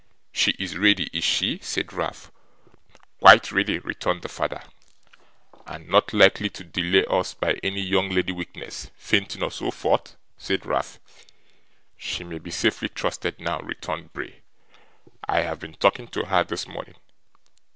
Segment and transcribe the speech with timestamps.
[0.31, 2.31] 'She is ready, is she?' said Ralph.
[3.19, 4.63] 'Quite ready,' returned the father.
[5.67, 10.15] 'And not likely to delay us by any young lady weaknesses fainting, or so forth?'
[10.39, 10.97] said Ralph.
[11.97, 14.41] 'She may be safely trusted now,' returned Bray.
[15.29, 16.95] 'I have been talking to her this morning.